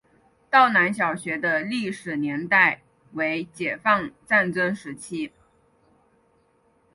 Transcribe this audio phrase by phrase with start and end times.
[0.49, 5.31] 道南小学的历史年代为解放战争时期。